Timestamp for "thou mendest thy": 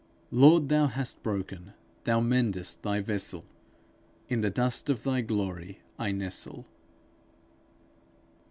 2.05-3.01